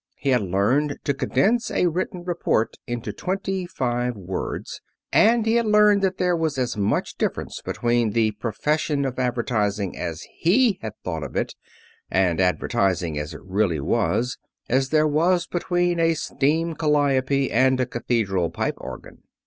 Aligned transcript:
He 0.15 0.29
had 0.29 0.41
learned 0.41 0.97
to 1.03 1.13
condense 1.13 1.69
a 1.69 1.85
written 1.85 2.23
report 2.23 2.75
into 2.87 3.13
twenty 3.13 3.67
five 3.67 4.15
words. 4.17 4.81
And 5.13 5.45
he 5.45 5.57
had 5.57 5.67
learned 5.67 6.01
that 6.01 6.17
there 6.17 6.35
was 6.35 6.57
as 6.57 6.75
much 6.75 7.17
difference 7.19 7.61
between 7.61 8.13
the 8.13 8.31
profession 8.31 9.05
of 9.05 9.19
advertising 9.19 9.95
as 9.95 10.23
he 10.39 10.79
had 10.81 10.93
thought 11.03 11.21
of 11.21 11.35
it 11.35 11.53
and 12.09 12.41
advertising 12.41 13.19
as 13.19 13.35
it 13.35 13.41
really 13.43 13.79
was, 13.79 14.39
as 14.67 14.89
there 14.89 15.07
is 15.35 15.45
between 15.45 15.99
a 15.99 16.15
steam 16.15 16.73
calliope 16.73 17.51
and 17.51 17.79
a 17.79 17.85
cathedral 17.85 18.49
pipe 18.49 18.77
organ. 18.79 19.19